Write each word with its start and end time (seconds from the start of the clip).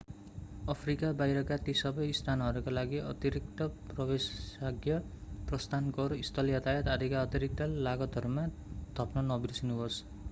Africa 0.67 1.09
बाहिरका 1.17 1.57
ती 1.59 1.73
सबै 1.81 2.07
स्थानहरूका 2.19 2.73
लागि 2.73 3.01
अतिरिक्त 3.03 3.67
प्रवेशाज्ञा 3.91 4.97
प्रस्थान 5.47 5.93
कर 5.99 6.17
स्थल 6.23 6.51
यातायात 6.51 6.91
आदिका 6.91 7.23
अतिरिक्त 7.23 7.69
लागतहरूमा 7.83 8.47
थप्न 8.95 9.27
नबिर्सनुहोस् 9.29 10.03